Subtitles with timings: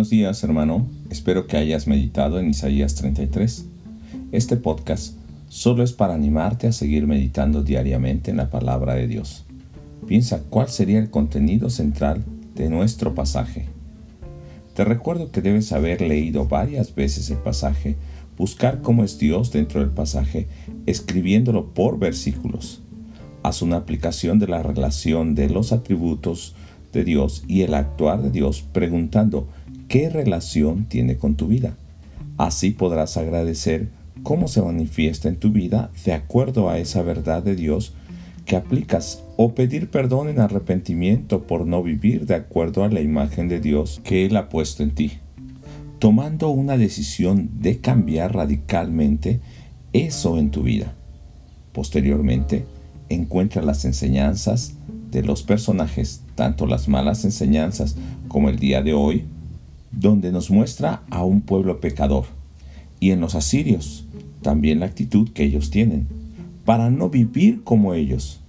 [0.00, 3.66] Buenos días hermano, espero que hayas meditado en Isaías 33.
[4.32, 5.14] Este podcast
[5.50, 9.44] solo es para animarte a seguir meditando diariamente en la palabra de Dios.
[10.06, 12.24] Piensa cuál sería el contenido central
[12.54, 13.66] de nuestro pasaje.
[14.72, 17.96] Te recuerdo que debes haber leído varias veces el pasaje,
[18.38, 20.48] buscar cómo es Dios dentro del pasaje,
[20.86, 22.80] escribiéndolo por versículos.
[23.42, 26.54] Haz una aplicación de la relación de los atributos
[26.90, 29.46] de Dios y el actuar de Dios preguntando
[29.90, 31.76] qué relación tiene con tu vida.
[32.38, 33.88] Así podrás agradecer
[34.22, 37.92] cómo se manifiesta en tu vida de acuerdo a esa verdad de Dios
[38.46, 43.48] que aplicas o pedir perdón en arrepentimiento por no vivir de acuerdo a la imagen
[43.48, 45.18] de Dios que Él ha puesto en ti.
[45.98, 49.40] Tomando una decisión de cambiar radicalmente
[49.92, 50.94] eso en tu vida.
[51.72, 52.64] Posteriormente,
[53.08, 54.74] encuentra las enseñanzas
[55.10, 57.96] de los personajes, tanto las malas enseñanzas
[58.28, 59.24] como el día de hoy,
[59.92, 62.26] donde nos muestra a un pueblo pecador,
[63.00, 64.04] y en los asirios
[64.42, 66.06] también la actitud que ellos tienen,
[66.64, 68.40] para no vivir como ellos,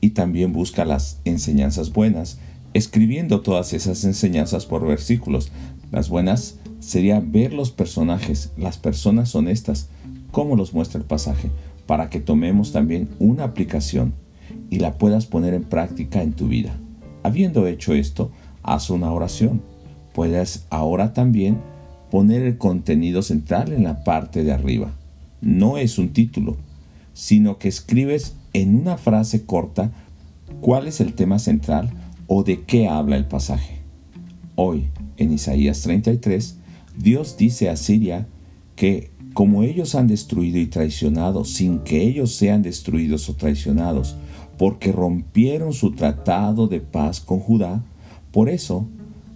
[0.00, 2.38] y también busca las enseñanzas buenas,
[2.74, 5.50] escribiendo todas esas enseñanzas por versículos.
[5.90, 9.88] Las buenas sería ver los personajes, las personas honestas,
[10.30, 11.50] como los muestra el pasaje,
[11.86, 14.14] para que tomemos también una aplicación
[14.70, 16.76] y la puedas poner en práctica en tu vida.
[17.22, 18.30] Habiendo hecho esto,
[18.62, 19.62] haz una oración
[20.14, 21.58] puedes ahora también
[22.10, 24.92] poner el contenido central en la parte de arriba.
[25.40, 26.56] No es un título,
[27.14, 29.90] sino que escribes en una frase corta
[30.60, 31.90] cuál es el tema central
[32.26, 33.80] o de qué habla el pasaje.
[34.54, 34.84] Hoy,
[35.16, 36.56] en Isaías 33,
[36.98, 38.26] Dios dice a Siria
[38.76, 44.16] que como ellos han destruido y traicionado sin que ellos sean destruidos o traicionados,
[44.58, 47.82] porque rompieron su tratado de paz con Judá,
[48.30, 48.86] por eso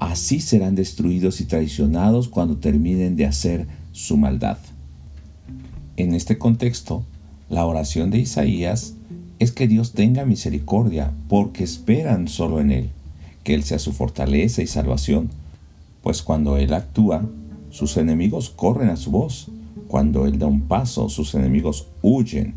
[0.00, 4.56] así serán destruidos y traicionados cuando terminen de hacer su maldad.
[5.96, 7.04] En este contexto,
[7.50, 8.94] la oración de Isaías
[9.38, 12.90] es que Dios tenga misericordia porque esperan solo en Él,
[13.44, 15.28] que Él sea su fortaleza y salvación,
[16.02, 17.22] pues cuando Él actúa,
[17.68, 19.48] sus enemigos corren a su voz,
[19.86, 22.54] cuando Él da un paso, sus enemigos huyen.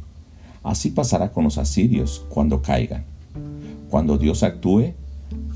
[0.63, 3.03] Así pasará con los asirios cuando caigan.
[3.89, 4.93] Cuando Dios actúe,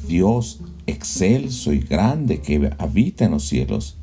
[0.07, 3.97] Dios excelso y grande que habita en los cielos,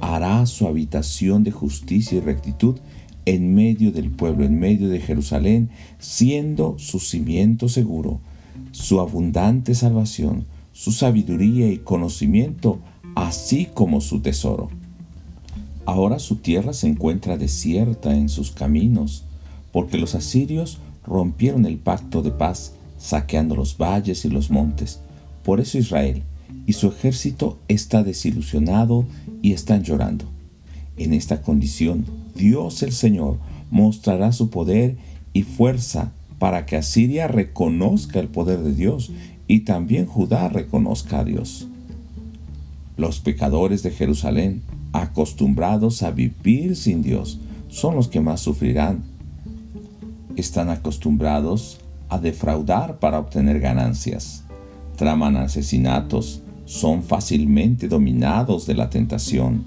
[0.00, 2.76] hará su habitación de justicia y rectitud
[3.24, 8.20] en medio del pueblo, en medio de Jerusalén, siendo su cimiento seguro,
[8.72, 12.78] su abundante salvación, su sabiduría y conocimiento,
[13.14, 14.70] así como su tesoro.
[15.84, 19.24] Ahora su tierra se encuentra desierta en sus caminos,
[19.72, 25.00] porque los asirios rompieron el pacto de paz, saqueando los valles y los montes,
[25.48, 26.24] por eso Israel
[26.66, 29.06] y su ejército está desilusionado
[29.40, 30.26] y están llorando.
[30.98, 32.04] En esta condición,
[32.34, 33.38] Dios el Señor
[33.70, 34.98] mostrará su poder
[35.32, 39.10] y fuerza para que Asiria reconozca el poder de Dios
[39.46, 41.66] y también Judá reconozca a Dios.
[42.98, 44.60] Los pecadores de Jerusalén,
[44.92, 47.38] acostumbrados a vivir sin Dios,
[47.68, 49.02] son los que más sufrirán.
[50.36, 51.78] Están acostumbrados
[52.10, 54.44] a defraudar para obtener ganancias
[54.98, 59.64] traman asesinatos, son fácilmente dominados de la tentación,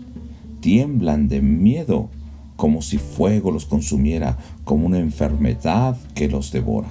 [0.59, 2.09] tiemblan de miedo
[2.57, 6.89] como si fuego los consumiera, como una enfermedad que los devora.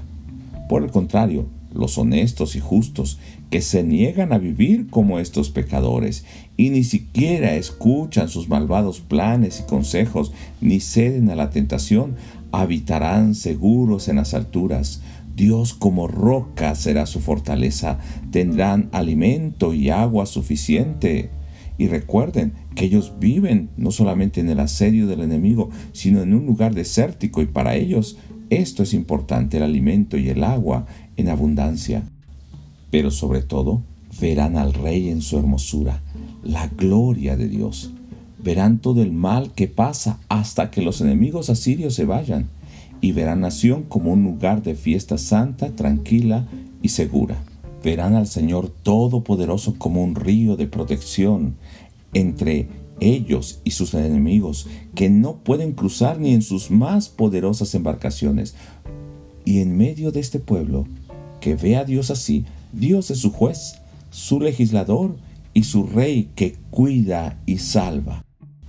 [0.68, 3.18] Por el contrario, los honestos y justos,
[3.50, 6.24] que se niegan a vivir como estos pecadores
[6.56, 12.16] y ni siquiera escuchan sus malvados planes y consejos, ni ceden a la tentación,
[12.52, 15.02] habitarán seguros en las alturas,
[15.36, 17.98] Dios como roca será su fortaleza.
[18.30, 21.30] Tendrán alimento y agua suficiente.
[21.78, 26.44] Y recuerden que ellos viven no solamente en el asedio del enemigo, sino en un
[26.46, 28.18] lugar desértico y para ellos
[28.50, 30.86] esto es importante, el alimento y el agua
[31.16, 32.02] en abundancia.
[32.90, 33.82] Pero sobre todo,
[34.20, 36.02] verán al Rey en su hermosura,
[36.42, 37.92] la gloria de Dios.
[38.42, 42.48] Verán todo el mal que pasa hasta que los enemigos asirios se vayan
[43.00, 46.46] y verán nación como un lugar de fiesta santa, tranquila
[46.82, 47.36] y segura.
[47.82, 51.56] Verán al Señor Todopoderoso como un río de protección
[52.12, 52.68] entre
[53.00, 58.54] ellos y sus enemigos, que no pueden cruzar ni en sus más poderosas embarcaciones.
[59.44, 60.86] Y en medio de este pueblo,
[61.40, 63.76] que ve a Dios así, Dios es su juez,
[64.10, 65.16] su legislador
[65.54, 68.24] y su rey que cuida y salva.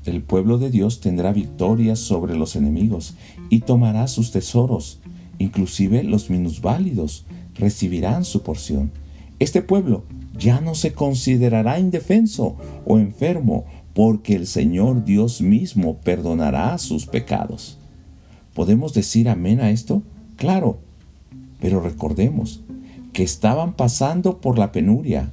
[0.06, 3.16] El pueblo de Dios tendrá victorias sobre los enemigos
[3.50, 5.00] y tomará sus tesoros.
[5.38, 7.26] Inclusive los minusválidos
[7.56, 8.92] recibirán su porción.
[9.40, 10.04] Este pueblo
[10.38, 17.78] ya no se considerará indefenso o enfermo, porque el Señor Dios mismo perdonará sus pecados.
[18.54, 20.02] ¿Podemos decir amén a esto?
[20.36, 20.80] Claro,
[21.60, 22.62] pero recordemos
[23.14, 25.32] que estaban pasando por la penuria,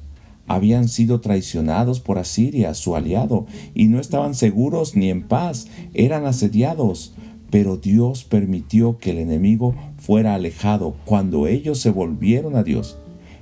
[0.49, 6.27] habían sido traicionados por Asiria, su aliado, y no estaban seguros ni en paz, eran
[6.27, 7.15] asediados,
[7.51, 12.99] pero Dios permitió que el enemigo fuera alejado cuando ellos se volvieron a Dios.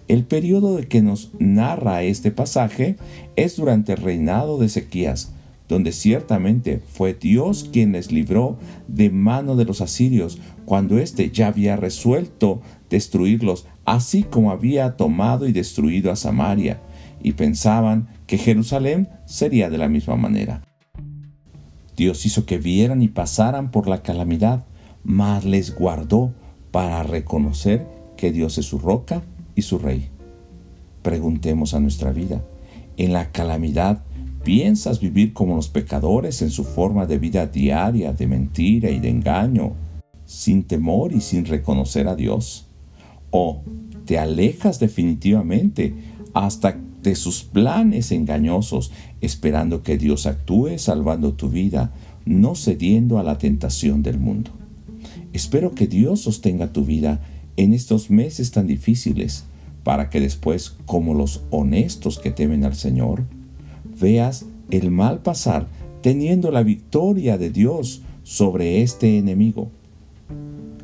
[0.08, 2.96] El periodo de que nos narra este pasaje
[3.34, 5.32] es durante el reinado de Ezequías,
[5.68, 8.56] donde ciertamente fue Dios quien les libró
[8.86, 15.48] de mano de los asirios, cuando éste ya había resuelto destruirlos, así como había tomado
[15.48, 16.80] y destruido a Samaria,
[17.26, 20.62] y pensaban que Jerusalén sería de la misma manera.
[21.96, 24.64] Dios hizo que vieran y pasaran por la calamidad,
[25.02, 26.32] mas les guardó
[26.70, 27.84] para reconocer
[28.16, 29.24] que Dios es su roca
[29.56, 30.08] y su rey.
[31.02, 32.44] Preguntemos a nuestra vida,
[32.96, 34.04] ¿en la calamidad
[34.44, 39.08] piensas vivir como los pecadores en su forma de vida diaria de mentira y de
[39.08, 39.72] engaño,
[40.26, 42.68] sin temor y sin reconocer a Dios?
[43.32, 43.64] ¿O
[44.04, 45.92] te alejas definitivamente
[46.32, 51.92] hasta de sus planes engañosos, esperando que Dios actúe salvando tu vida,
[52.24, 54.50] no cediendo a la tentación del mundo?
[55.32, 57.20] Espero que Dios sostenga tu vida
[57.56, 59.44] en estos meses tan difíciles,
[59.84, 63.22] para que después, como los honestos que temen al Señor,
[64.00, 65.68] veas el mal pasar
[66.02, 69.70] teniendo la victoria de Dios sobre este enemigo.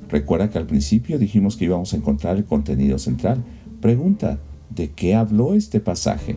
[0.09, 3.43] Recuerda que al principio dijimos que íbamos a encontrar el contenido central.
[3.81, 4.39] Pregunta,
[4.75, 6.37] ¿de qué habló este pasaje?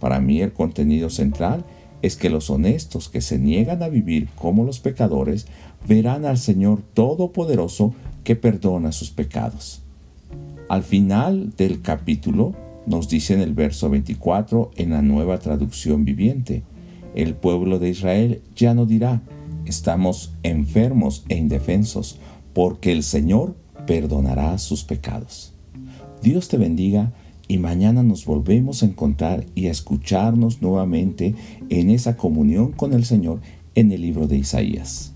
[0.00, 1.64] Para mí el contenido central
[2.02, 5.46] es que los honestos que se niegan a vivir como los pecadores
[5.86, 7.94] verán al Señor Todopoderoso
[8.24, 9.82] que perdona sus pecados.
[10.68, 12.54] Al final del capítulo
[12.86, 16.62] nos dice en el verso 24 en la nueva traducción viviente,
[17.14, 19.22] el pueblo de Israel ya no dirá,
[19.66, 22.18] estamos enfermos e indefensos,
[22.54, 23.54] porque el Señor
[23.86, 25.52] perdonará sus pecados.
[26.22, 27.12] Dios te bendiga
[27.52, 31.34] y mañana nos volvemos a encontrar y a escucharnos nuevamente
[31.68, 33.42] en esa comunión con el Señor
[33.74, 35.11] en el libro de Isaías.